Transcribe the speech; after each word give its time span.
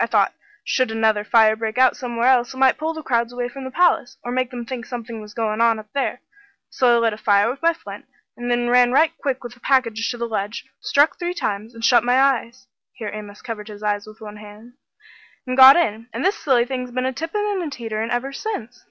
I 0.00 0.06
thought 0.06 0.34
should 0.64 0.90
another 0.90 1.22
fire 1.22 1.54
break 1.54 1.78
out 1.78 1.96
somewhere 1.96 2.26
else, 2.26 2.52
it 2.52 2.56
might 2.56 2.76
pull 2.76 2.92
the 2.92 3.04
crowds 3.04 3.32
away 3.32 3.48
from 3.48 3.62
the 3.62 3.70
palace, 3.70 4.16
or 4.24 4.32
make 4.32 4.50
them 4.50 4.64
think 4.66 4.84
something 4.84 5.20
was 5.20 5.32
goin' 5.32 5.60
on 5.60 5.78
up 5.78 5.86
there. 5.92 6.22
So 6.70 6.96
I 6.96 6.98
lit 6.98 7.12
a 7.12 7.16
fire 7.16 7.48
with 7.48 7.62
my 7.62 7.72
flint, 7.72 8.06
and 8.36 8.50
then 8.50 8.68
ran 8.68 8.90
right 8.90 9.16
quick 9.16 9.44
with 9.44 9.54
the 9.54 9.60
package 9.60 10.10
to 10.10 10.18
the 10.18 10.26
ledge, 10.26 10.64
struck 10.80 11.20
three 11.20 11.34
times, 11.34 11.72
and 11.72 11.84
shut 11.84 12.02
my 12.02 12.20
eyes" 12.20 12.66
here 12.94 13.12
Amos 13.14 13.42
covered 13.42 13.68
his 13.68 13.84
eyes 13.84 14.08
with 14.08 14.20
one 14.20 14.38
hand 14.38 14.72
"and 15.46 15.56
got 15.56 15.76
in. 15.76 16.08
And 16.12 16.24
this 16.24 16.36
silly 16.36 16.64
thing's 16.64 16.90
been 16.90 17.06
a 17.06 17.12
tippin' 17.12 17.46
and 17.46 17.62
a 17.62 17.70
teeterin' 17.70 18.10
ever 18.10 18.32
since." 18.32 18.86